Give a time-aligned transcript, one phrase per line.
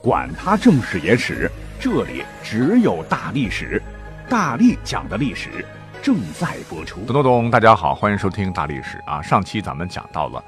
[0.00, 3.82] 管他正史野史，这里只有大历史，
[4.28, 5.66] 大力讲的历史
[6.00, 7.00] 正在播出。
[7.00, 7.50] 咚咚咚！
[7.50, 9.20] 大家好，欢迎收听大历史啊！
[9.20, 10.42] 上期咱们讲到了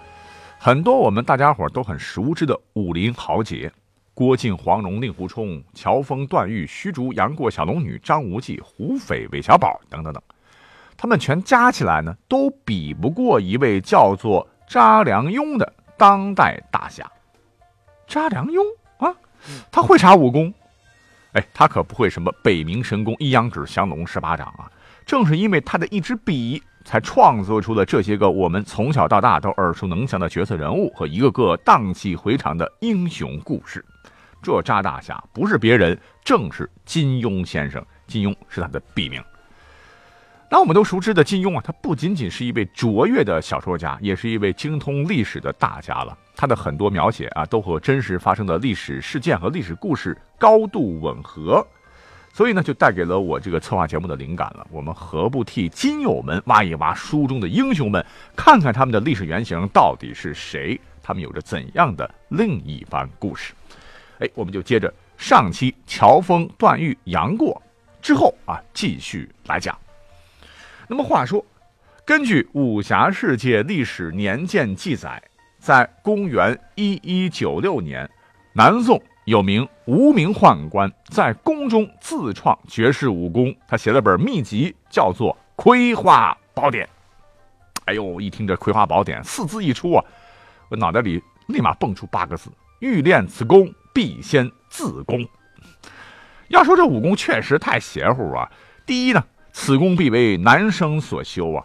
[0.56, 3.72] 很多我们大家伙都很熟知的武林豪杰：
[4.14, 10.22] 郭靖、黄蓉、令狐冲、乔峰、段誉、虚竹、杨过、小龙女、张无忌、胡斐、韦小宝等等等。
[10.96, 17.10] 他们全加起来呢，都比不过一位叫做查良镛的当代大侠。
[18.06, 18.62] 查良镛。
[19.70, 20.52] 他会查武功？
[21.32, 24.70] 哎，他可不会什么北冥神功、一阳指、降龙十八掌啊！
[25.06, 33.84] 正是因为他的一支笔，才创作出了这些个我们从小到大都耳熟能详的角色人物和一个个荡气回肠的英雄故事。
[34.42, 37.84] 这扎大侠不是别人，正是金庸先生。
[38.06, 39.22] 金庸是他的笔名。
[40.53, 46.19] 那我们都熟知的金庸啊，他不仅仅是一位卓越的小说家，也是一位精通历史的大家了。
[46.34, 51.65] 他的很多描写啊，都和真实发生的历史事件和历史故事高度吻合，
[52.33, 54.67] 所以呢，就带给了我这个策划节目的灵感了。
[54.73, 60.81] 我们何不替金友们挖一挖书中的英雄们，看看他们的历史原型到底是谁？
[61.01, 63.55] 他们有着怎样的另一番故事？
[64.19, 67.62] 哎，我们就接着上期乔峰、段誉、杨过
[68.03, 69.78] 之后啊，继续来讲。
[70.91, 71.46] 那么话说，
[72.05, 75.22] 根据武侠世界历史年鉴记载，
[75.60, 78.10] 在公元一一九六年，
[78.52, 86.84] 南宋有名无名宦官在宫中自创绝世武功，他写了本秘籍，叫做《葵花宝典》。
[87.84, 90.04] 哎呦，一听这《葵花宝典》四字一出啊，
[90.70, 92.50] 我脑袋里立马蹦出八个字：
[92.81, 95.25] 欲练此功，必先自宫。
[96.48, 98.50] 要说这武功确实太邪乎啊！
[98.84, 99.25] 第一呢。
[99.60, 101.62] 此功必为男生所修啊！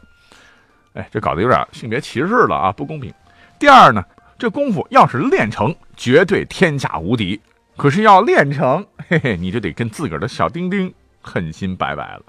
[0.95, 3.11] 哎，这搞得有点性别歧视了啊，不公平。
[3.57, 4.03] 第二呢，
[4.37, 7.39] 这功夫要是练成，绝对天下无敌。
[7.77, 12.21] 可是要练成， 嘿嘿，你就得跟自个儿的小丁丁狠心拜拜了。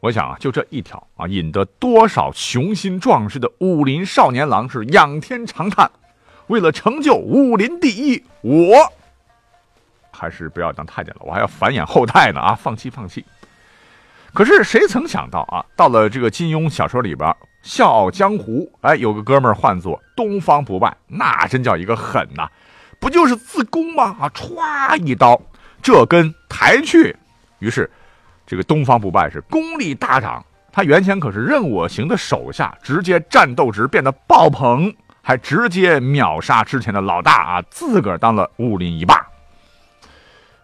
[0.00, 5.90] 我想啊，就这一条啊，引得多少雄心壮志的武林少年郎是仰天长叹：
[6.48, 8.92] 为了成就武林第一，我
[10.10, 12.54] 还是不要当太监了，我还要繁衍后代呢啊！
[12.54, 13.24] 放弃，放弃。
[14.34, 17.28] 可是谁曾想到啊，到了这个金庸小说里边，
[17.62, 22.48] 《笑傲江湖》哎，有个哥们儿唤作东方不败，那真叫一个狠呐！
[22.98, 24.16] 不就是自宫吗？
[24.20, 25.40] 啊，歘一刀，
[25.82, 27.14] 这根抬去。
[27.58, 27.90] 于是，
[28.46, 30.42] 这个东方不败是功力大涨。
[30.72, 34.90] 他原先可是任我行的手下，直接战斗值变得爆棚，
[35.20, 39.26] 还直接秒杀之前的老大啊，自个儿当了武林一霸。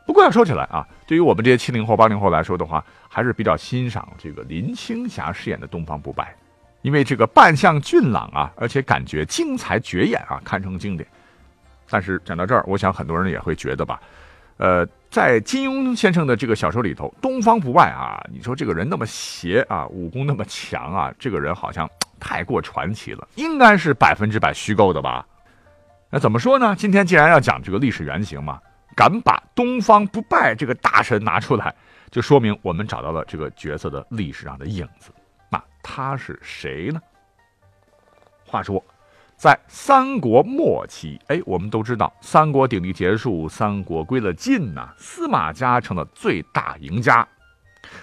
[0.07, 6.37] 不过要说起来啊，对于我们这些七零后、八零后来说的话，还是比较欣赏这个林青霞饰演的东方不败，
[6.83, 11.09] 因为这个扮相俊朗啊，而且感觉精彩绝艳啊，堪称经典。
[11.89, 13.99] 但是讲到这儿，我想很多人也会觉得吧，
[14.59, 21.89] 呃，在金庸先生的这个小说里头，东方不败啊，你说这个人那么邪啊，武功那么强啊，这个人好像
[22.21, 25.27] 太过传奇了，应该是百分之百虚构的吧？
[26.11, 26.77] 那怎么说呢？
[26.77, 28.61] 今天既然要讲这个历史原型嘛。
[28.99, 31.73] 敢把东方不败这个大神拿出来，
[32.11, 35.13] 就说明我们找到了这个角色的历史上的影子。
[35.49, 37.01] 那他是谁呢？
[38.45, 38.85] 话说，
[39.37, 47.25] 在三国末期，哎，我们都知道三国鼎立结束，三国归了晋呐，司马家成了最大赢家。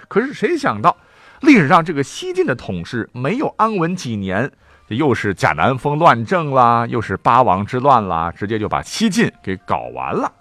[0.08, 0.96] 可是谁想到，
[1.42, 4.50] 历史上这个西晋的统治没有安稳几年，
[4.88, 10.32] 这又是贾南风乱政啦，又是八王之乱啦，直接就把西晋给搞完了。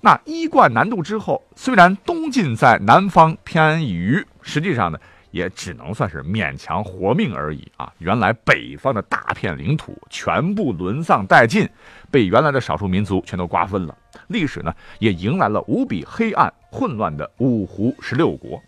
[0.00, 4.98] 那一贯南渡之后，虽然东晋在南方偏安一隅，实际上呢，
[5.30, 7.92] 也只能算是勉强活命而已啊。
[7.98, 11.68] 原来北方的大片领土全部沦丧殆尽，
[12.10, 13.96] 被原来的少数民族全都瓜分了。
[14.28, 18.62] 历史呢，也迎来了无比黑暗混乱的五胡十六国。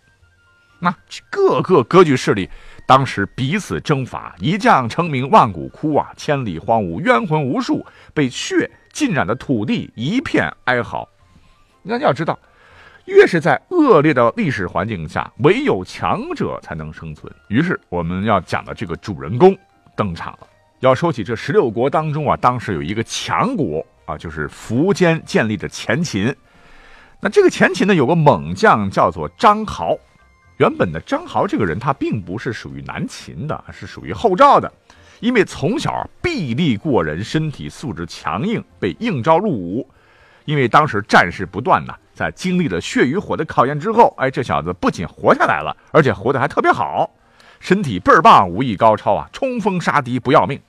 [0.81, 0.93] 那
[1.29, 2.49] 各个割据势力
[2.87, 11.07] 当时彼此征伐，一将成名万骨枯啊，千里荒芜，冤魂无数，被血浸染的土地一片哀嚎。
[11.81, 12.37] 那要知道，
[13.05, 17.33] 越是在恶劣的历史环境下，唯有强者才能生存。
[17.47, 19.57] 于是，我们要讲的这个主人公
[19.95, 20.47] 登场了。
[20.79, 26.33] 要说起这十六国当中啊，当时有一个强国啊，就是苻坚建立的前秦。
[27.19, 29.97] 那这个前秦呢，有个猛将叫做张豪。
[30.57, 34.71] 原本的张豪这个人，他并不是属于南秦的，是属于后赵的。
[35.19, 39.85] 因为从小臂力过人，身体素质强硬，被应召入伍。
[40.45, 47.09] 因为当时战事不断呢，在经历了血与火的考验之后，哎，这小子不仅活下来了，而且活得还特别好，
[47.59, 50.59] 身体倍儿棒，武艺高超啊，冲锋杀敌不要命。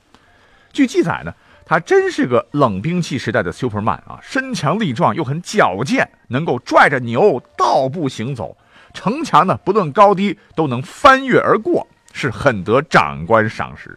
[0.73, 1.33] 据记载呢。
[1.67, 8.57] 他真是个冷兵器时代的 Superman 啊，身强力壮又很矫健，能够拽着牛倒步行走，
[8.93, 13.97] 城墙呢不论高低都能翻越而过，是很得长官赏识。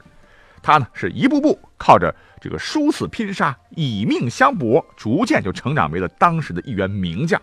[0.61, 2.13] 他呢是一步步靠着
[2.44, 7.42] 这个殊死拼杀，以命相搏，逐渐就成长为了当时的一员名将。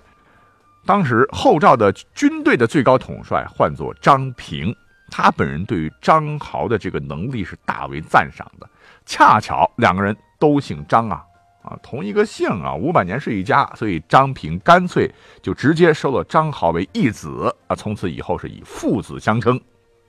[0.85, 4.77] 当时后赵的军队的最高统帅唤作张平，
[5.11, 8.69] 他本人对于张豪的这个能力是大为赞赏的。
[9.07, 11.25] 恰巧两个人都姓张啊，
[11.63, 15.11] 啊，同一个姓啊，五百年是一家，所以张平干脆
[15.41, 19.59] 就直接收了张豪为义子啊，从此以后是以父子相称。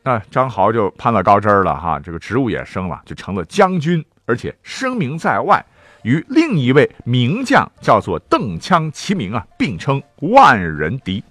[0.03, 5.63] 那张豪就攀了高枝了哈，这个职务也升了，就成了将军，而且声名在外，
[6.03, 11.23] 与另一位名将叫做邓羌齐名啊，并称万人敌。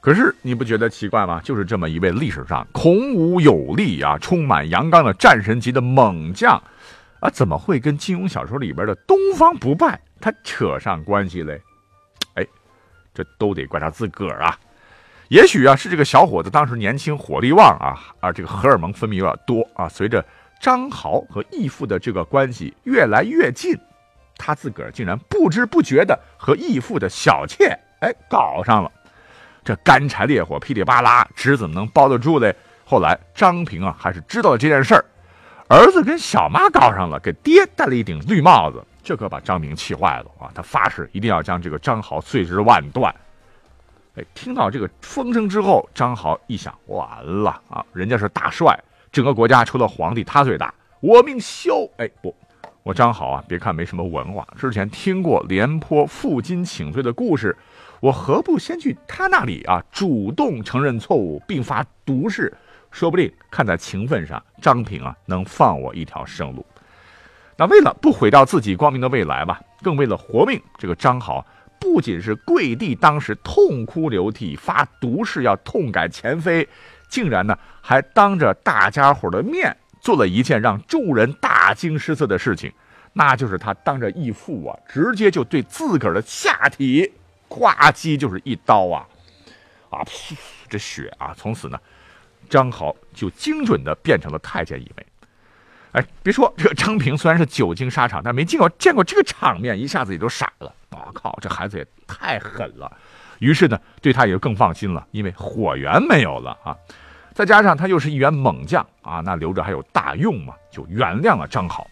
[0.00, 1.40] 可是你不觉得奇怪吗？
[1.44, 6.60] 就是这么一位历史上孔武有力啊、充满阳刚的战神级的猛将，
[7.20, 11.60] 啊，怎么会跟金庸小说里边的东方不败他扯上关系嘞？
[12.34, 12.44] 哎，
[13.14, 14.58] 这都得怪他自个儿啊！
[15.28, 19.88] 也许啊，是这个小伙子当时年轻、火力旺啊，啊，这个荷尔蒙分泌有点多啊。
[19.88, 20.24] 随着
[20.62, 23.76] 张豪和义父的这个关系越来越近，
[24.36, 28.88] 他自个儿竟然不知不觉的和义父的小妾哎搞上了。
[29.64, 32.54] 这干柴烈火噼里啪啦，纸怎么能包得住嘞？
[32.84, 35.04] 后来张平啊，还是知道了这件事儿，
[35.68, 40.48] 儿子跟小妈搞上了，给爹戴了一顶绿帽子，这可把张平气坏了啊！
[40.54, 43.12] 他发誓一定要将这个张豪碎尸万段。
[44.14, 48.78] 哎，听到这个风声之后，张豪一想，完了啊，人家是大帅，
[49.12, 51.88] 整个国家除了皇帝他最大，我命休！
[51.98, 52.34] 哎，不，
[52.82, 57.54] 我张好啊，别看没什么文化，之前听过廉颇负荆请罪的故事。
[58.00, 62.52] 我何不先去他那里啊，主动承认错误，并发毒誓，
[62.90, 66.64] 说不定看在情分上，张平啊能放我一条生路。
[67.56, 71.46] 那为了不毁掉自己光明的未来吧，更为了活命，这个张好
[71.78, 76.66] 不仅是跪地，当时痛哭流涕，发毒誓要痛改前非，
[77.12, 82.72] 竟然呢还当着大家伙的面做了一件让众人大惊失色的事情，
[83.12, 87.12] 那就是他当着义父啊，直接就对自个儿的下体。
[87.48, 89.06] 呱唧就是一刀啊，
[89.90, 90.00] 啊，
[90.70, 91.78] 这血啊，从此呢，
[92.48, 95.06] 张豪就精准的变成了太监一枚。
[95.92, 100.74] 哎，别说这个张平虽然是久经沙场，但没见过见过这个场面，一下子也都傻了。
[100.92, 102.90] 我靠，这孩子也太狠了。
[103.38, 106.74] 于是呢，对他也就更放心了，因为火源没有了啊，
[107.34, 111.86] 再加上他又是一员猛将啊，那留着还有大用嘛，就原谅了张好。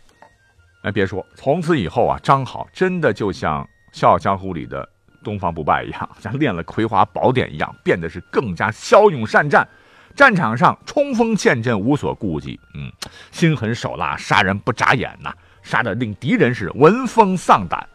[0.82, 4.88] 哎，别说，从此以后啊，张好真的就像《笑傲江湖》里的。
[5.22, 9.68] 东方不败一样，像练了葵花宝典一样，变得是更加骁勇善战，
[10.16, 12.90] 战场上冲锋陷阵无所顾忌，嗯，
[13.30, 15.30] 心狠手辣，杀人不眨眼呐，
[15.62, 17.86] 杀的令敌人是闻风丧胆。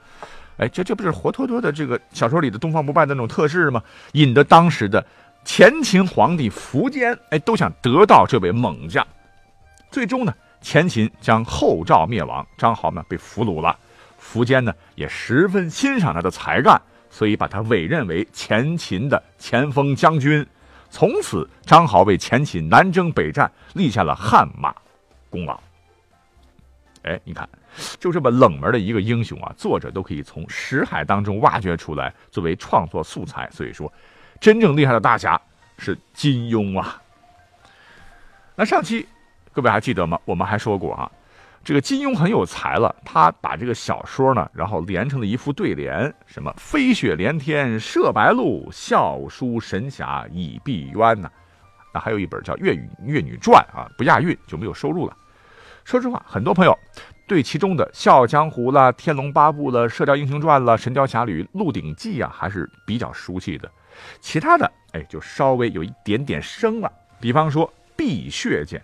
[0.58, 3.82] 哎，这这不是活脱脱的这个小说里的东方不败的那种特质吗？
[4.12, 5.04] 引得当时的
[5.46, 9.06] 前秦皇帝苻坚，哎，都想得到这位猛将。
[9.92, 13.78] 最终呢，前秦将后赵灭亡，张豪呢被俘虏了，
[14.20, 16.82] 苻坚呢也十分欣赏他的才干。
[17.12, 20.46] 所以把他委任为前秦的前锋将军，
[20.90, 24.76] 从此张豪为前秦南征北战立下了汗马
[25.30, 25.58] 功劳。
[27.04, 27.48] 哎，你看，
[28.00, 33.48] 就这么冷门的一个英雄啊，作者都可以从识海当中挖掘出来作为创作素材。
[33.50, 33.90] 所以说，
[34.46, 35.42] 真正厉害的大侠
[35.80, 37.02] 是金庸啊。
[38.56, 39.08] 那上期
[39.52, 40.20] 各位还记得吗？
[40.24, 41.12] 我们还说过啊。
[41.64, 51.28] 这个金庸很有才了，他把这个小说呢，然后连成了一副对联，什么“飞雪连天射白鹿，笑书神侠倚碧鸳”呢？
[51.92, 55.18] 那还有一本叫《越女岳女传》啊，不押韵就没有收入了。
[55.86, 56.78] 说实话，很多朋友
[57.28, 63.70] 对其中的《笑傲江湖》啦、《天龙八部》了、《射雕英雄传》了、《神雕侠侣》《鹿鼎记》啊，还是比较熟悉的。
[64.20, 66.92] 其他的，哎，就稍微有一点点生了。
[67.20, 68.80] 比方说碧血剑。《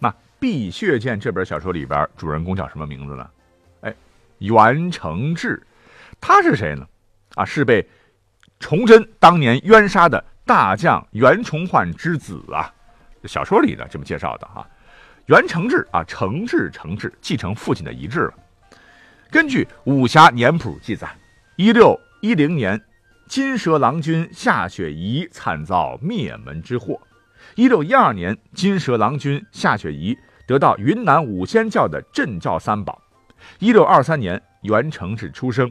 [0.00, 3.30] 那碧血剑》这本小说里边，主人公叫什么名字呢？
[3.82, 3.94] 哎，
[4.38, 5.62] 袁承志，
[6.20, 6.86] 他是谁呢？
[7.34, 7.86] 啊，是被
[8.58, 12.74] 崇祯当年冤杀的大将袁崇焕之子啊。
[13.24, 14.66] 小说里的这么介绍的哈。
[15.28, 18.34] 袁承志啊，承志承志，继承父亲的遗志了。
[19.30, 21.06] 根据武侠年谱记载，
[21.56, 22.80] 一六一零年
[23.26, 26.98] 金蛇郎君夏雪宜惨遭灭门之祸。
[27.56, 30.16] 一六一二年，金蛇郎君夏雪宜
[30.46, 32.98] 得到云南五仙教的镇教三宝。
[33.58, 35.70] 一六二三年，袁承志出生。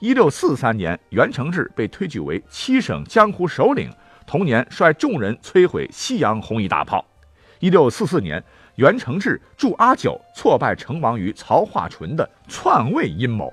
[0.00, 3.90] 一六四三年，袁承志被推举为七省江湖首领，
[4.26, 7.02] 同年率众人摧毁西洋红衣大炮。
[7.60, 8.44] 一六四四年，
[8.78, 13.52] 袁承志助阿九挫败成王于曹化淳的篡位阴谋，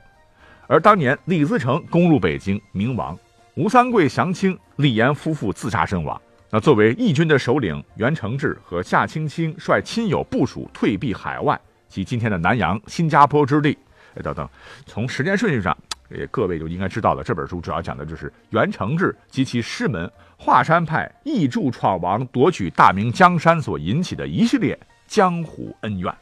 [0.67, 3.17] 而当年李自成攻入北京，明亡，
[3.55, 6.22] 吴三桂降清，李严夫妇自杀身亡。
[6.51, 13.75] 那作为义军的首领，袁承志和夏青青率亲友部署退避海外，即今天的南洋、新加坡之地。
[14.22, 14.48] 等等，
[14.86, 15.75] 从时间顺序上。
[16.12, 26.13] 也各位就应该知道了，这本书主要讲的就是袁承志及其师门华山派义助闯王夺取大明江山所引起的一系列江湖恩怨。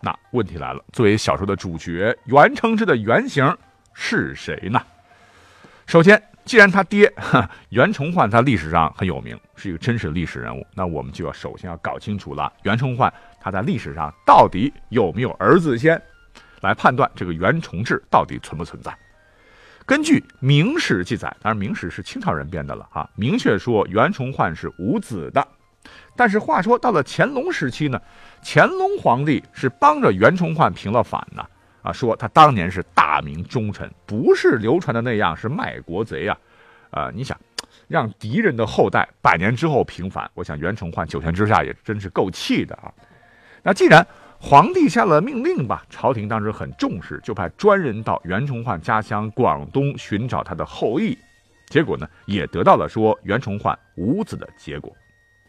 [0.00, 3.56] 那问题来了，作为小说的主角，袁承志的原型
[3.94, 4.82] 是谁呢？
[5.86, 7.12] 首先，既然他爹
[7.70, 16.00] 袁崇焕在历史上很有名，是一个真实的历史人物，那我们就要首先要搞清楚了，袁崇焕他在历史上到底有没有儿子先。
[16.62, 18.96] 来判断这个袁崇志到底存不存在。
[19.84, 25.44] 根据《明史》记载，当然《明史》是清朝人编的了啊，明确说袁崇焕是无子的。
[26.14, 28.00] 但是话说到了乾隆时期呢，
[28.44, 31.44] 乾隆皇帝是帮着袁崇焕平了反呢
[31.82, 36.38] 啊，说他当年是大明忠臣，不是流传的那样是卖国贼啊。
[36.90, 37.36] 啊，你想
[37.88, 42.92] 让敌人的后代百年之后平反，我想袁崇焕九泉之下也真是够气的啊。
[43.62, 44.06] 那既然
[44.38, 51.16] 皇帝下了命令吧，朝廷当时很重视，就派专人到袁崇焕家乡广东寻找他的后裔，
[51.68, 54.94] 结果呢，也得到了说袁崇焕无子的结果，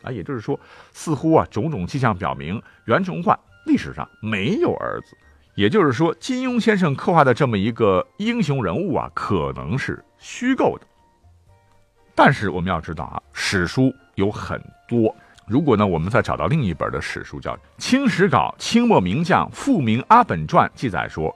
[0.03, 0.59] 啊，也就是说，
[0.91, 5.17] 似乎啊，种种迹象表明袁崇焕历史上没有儿子，
[5.55, 10.85] 也就是说，金庸先生刻画的这么一个英雄人物啊，可能是虚构的。
[12.15, 15.15] 但是我们要知道啊，史书有很多。
[15.47, 21.35] 如果呢，我们再找到另一本的史书，叫《清史稿清末名将傅明阿本传》，记载说，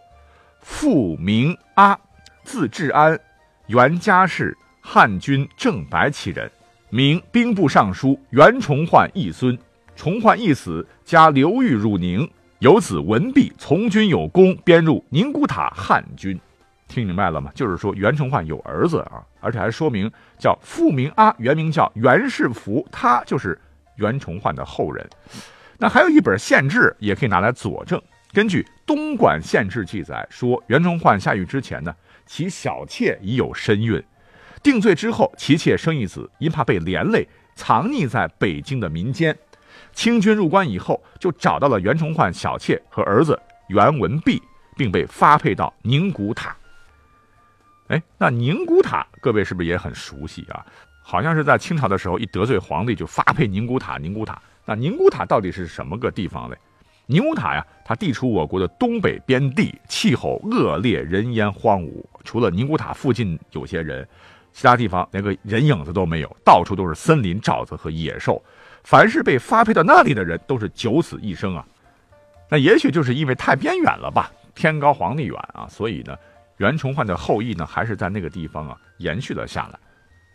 [0.62, 2.00] 傅明阿，
[2.44, 3.20] 字志安，
[3.66, 6.50] 原家氏汉军正白旗人，
[6.90, 9.58] 名兵部尚书袁崇焕义孙。
[9.96, 12.30] 崇焕一死，家流寓汝宁，
[12.60, 16.40] 有子文弼从军有功，编入宁古塔汉军。
[16.88, 17.52] 听明白了吗？
[17.54, 23.60] 就是说袁崇焕有儿子啊，而且还说明叫傅明阿，原名叫袁世福，他就是。
[23.98, 25.04] 袁崇焕的后人，
[25.80, 28.00] 那还有一本县志也可以拿来佐证。
[28.32, 31.92] 根据东莞县志记载说，袁崇焕下狱之前呢，
[32.28, 34.00] 其小妾已有身孕，
[34.68, 39.34] 定罪之后，其妾生一子，因怕被连累，藏匿在北京的民间。
[39.94, 44.44] 清军入关以后，就找到了袁崇焕小妾和儿子袁文弼，
[44.76, 46.54] 并被发配到宁古塔。
[47.88, 50.66] 哎，那宁古塔，各位是不是也很熟悉啊？
[51.02, 53.98] 好像是在清朝的时候，一得罪皇帝就发配宁古塔。
[53.98, 56.58] 宁古塔，那宁古塔到底是什么个地方嘞？
[57.06, 62.04] 宁古塔呀，它地处我国的东北边地，气候恶劣，人烟荒芜。
[62.26, 64.06] 除了宁古塔附近有些人，
[64.58, 68.44] 其他地方连个人影子都没有，到处都是森林、沼泽和野兽。
[68.84, 71.64] 凡是被发配到那里的人，都是九死一生啊。
[72.50, 76.18] 那也许就是因为太边远了吧，天高皇帝远啊，所以呢，
[76.58, 79.78] 袁崇焕的后裔呢，还是在那个地方啊延续了下来。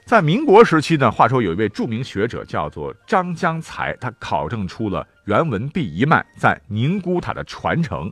[0.07, 8.09] 在民国时期呢，话说有一位著名学者叫做张江才，他考证出了袁文弼一脉在宁古塔的传承。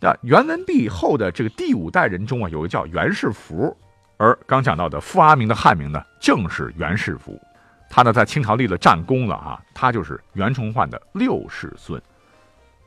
[0.00, 3.76] 那袁文弼后的这个第五代人中啊，有个叫袁世福，
[4.18, 7.40] 而刚讲到的傅阿明的汉名呢，正是袁世福。
[7.88, 12.00] 他呢在清朝立了战功了啊，他就是袁崇焕的六世孙。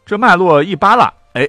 [0.05, 1.47] 这脉络一扒拉，哎，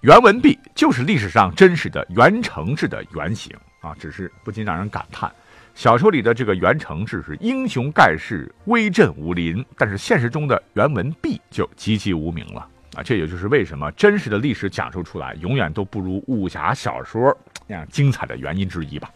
[0.00, 5.30] 袁文弼就是历史上真实的袁承志的原型啊，只是不禁让人感叹。
[5.74, 13.02] 小说里的这个袁承志是英雄盖世、威震武林，但是现实中的袁文弼就籍籍无名了啊！
[13.04, 17.36] 这也就是为什么真实的历史讲述出来永远都不如武侠小说
[17.70, 19.08] 那样精彩的原因之一吧。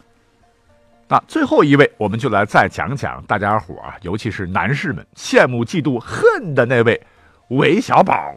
[1.09, 6.99] 那最后一位，我们就来再讲讲大家伙啊，尤其是男士们羡慕、嫉妒、恨的那位
[7.49, 8.33] 韦小宝。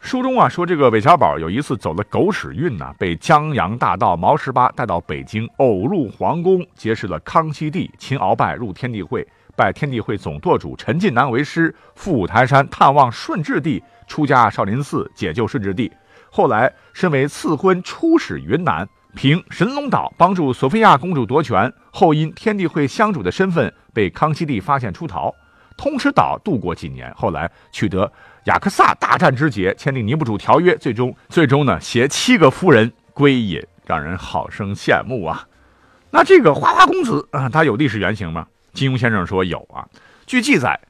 [0.00, 15.92] 书中啊说，这个韦小宝有一次走了狗屎运呐，被江洋大盗毛十八带到北京，偶入皇宫，结识了康熙帝，亲鳌拜入天地会，拜天地会总舵主陈近南为师，赴五台山探望顺治帝，出家少林寺解救顺治帝。
[16.30, 25.34] 后来身为赐婚出使云南，凭神龙岛帮助索菲亚公主夺权，后因天地会香主的身份被康熙帝发现出逃，
[25.76, 28.10] 通吃岛度过几年，后来取得。
[28.46, 35.46] 雅克萨大战之捷，签订尼布楚条约，最终最终呢携七个夫人归隐，让人好生羡慕啊。
[36.10, 38.46] 那这个花花公子啊，他有历史原型吗？
[38.72, 39.86] 金庸先生说有啊。
[40.26, 40.80] 据记载，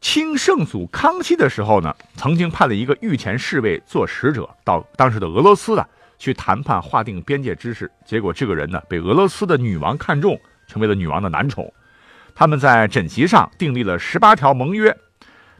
[0.00, 5.88] 清圣祖康熙的时候呢，曾经派了一个御前侍卫做使者到当时的俄罗斯啊，
[6.24, 7.90] 去谈判划定边界之事。
[8.02, 11.70] 结果这个人呢，被俄罗斯的女王看中，成为了女王的男宠。
[12.34, 14.96] 他们在枕席上订立了十八条盟约，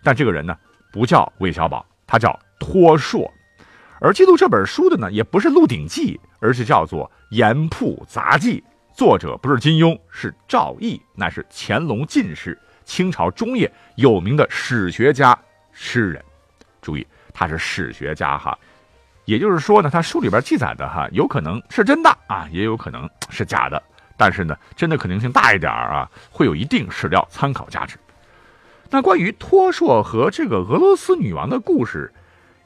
[0.02, 0.56] 但这个人呢，
[0.90, 3.30] 不叫韦小宝，他叫托硕。
[4.00, 7.04] 而记录这本书的呢，也不是《鹿鼎记》，而是叫做
[7.36, 8.64] 《盐铺杂记》，
[8.96, 12.58] 作者不是金庸，是赵翼，乃是乾隆进士。
[12.86, 15.38] 清朝中叶有名的史学家、
[15.72, 16.24] 诗人，
[16.80, 18.58] 注意他是史学家哈，
[19.24, 23.82] 也就是说呢，他书里边记载的哈，有可能是真的啊，也有可能是假的，
[24.16, 27.96] 但是呢，真的可能性大一点啊，会有一定史料参考价值。
[28.90, 32.12] 那关于托硕和这个俄罗斯女王的故事，《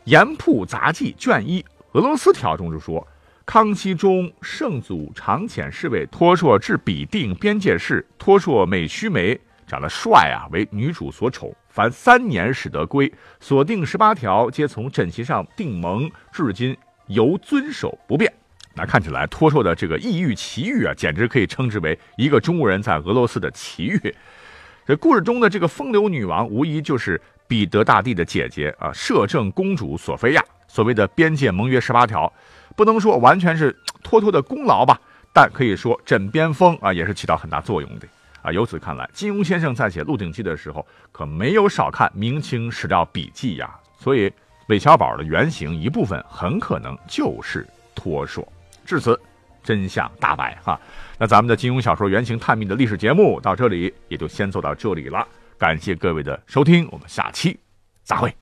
[0.04, 3.06] 盐铺杂记》卷一俄罗斯条中就说，
[3.46, 9.40] 康熙中圣祖常遣侍卫托硕至彼定边界事，托硕美须眉。
[9.68, 13.12] 长得帅啊，为女主所宠，凡三年使得归。
[13.38, 16.74] 锁定十八条，皆从枕席上定盟，至今
[17.06, 18.32] 犹遵守不变。
[18.74, 24.14] 那看起来，托硕的这个异域奇遇啊，简直可以称之为一个中国人在俄罗斯的奇遇。
[24.86, 30.42] 这故事中的这个风流女王，无疑就是彼得大帝的姐姐啊，摄政公主索菲亚。
[30.66, 32.32] 所谓的边界盟约十八条，
[32.74, 34.98] 不能说完全是 托托的功劳吧，
[35.32, 38.06] 但可以说枕边风啊，也是起到很大作用的。
[38.52, 43.74] 由此看来，金庸先生在写《鹿鼎记》的时候，可没有少看明清史料笔记呀。
[43.98, 44.32] 所以，
[44.68, 48.46] 韦小宝的原型一部分很可能就是托硕。
[48.84, 49.18] 至此，
[49.62, 50.80] 真相大白哈。
[51.18, 55.26] 那咱们的金庸小说原型探秘的历史节目到这里也就先做到这里了。
[55.58, 57.58] 感谢各位的收听，我们下期
[58.04, 58.32] 再会。